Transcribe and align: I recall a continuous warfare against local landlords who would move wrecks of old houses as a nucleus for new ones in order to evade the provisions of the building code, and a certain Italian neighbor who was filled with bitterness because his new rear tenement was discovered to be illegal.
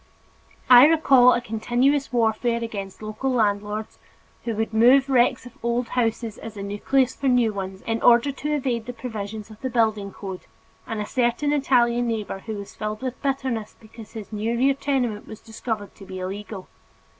I 0.67 0.87
recall 0.87 1.31
a 1.33 1.41
continuous 1.41 2.11
warfare 2.11 2.63
against 2.63 3.03
local 3.03 3.29
landlords 3.31 3.99
who 4.45 4.55
would 4.55 4.73
move 4.73 5.09
wrecks 5.11 5.45
of 5.45 5.51
old 5.61 5.89
houses 5.89 6.39
as 6.39 6.57
a 6.57 6.63
nucleus 6.63 7.13
for 7.13 7.27
new 7.27 7.53
ones 7.53 7.83
in 7.83 8.01
order 8.01 8.31
to 8.31 8.51
evade 8.55 8.87
the 8.87 8.93
provisions 8.93 9.51
of 9.51 9.61
the 9.61 9.69
building 9.69 10.11
code, 10.11 10.47
and 10.87 10.99
a 10.99 11.05
certain 11.05 11.53
Italian 11.53 12.07
neighbor 12.07 12.39
who 12.39 12.55
was 12.55 12.73
filled 12.73 13.03
with 13.03 13.21
bitterness 13.21 13.75
because 13.79 14.13
his 14.13 14.33
new 14.33 14.57
rear 14.57 14.73
tenement 14.73 15.27
was 15.27 15.39
discovered 15.39 15.93
to 15.93 16.05
be 16.07 16.17
illegal. 16.17 16.67